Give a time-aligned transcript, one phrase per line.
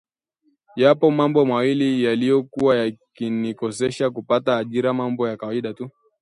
[0.75, 5.89] yapo mambo mawili yaliyokuwa yakinikosesha kupata ajira~ mambo ya kawaida tu